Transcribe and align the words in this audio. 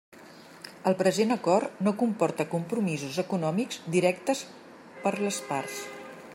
El 0.91 0.95
present 1.01 1.33
acord 1.35 1.83
no 1.87 1.93
comporta 1.99 2.47
compromisos 2.55 3.21
econòmics 3.25 3.79
directes 3.97 4.45
per 5.05 5.17
a 5.17 5.25
les 5.29 5.39
parts. 5.53 5.81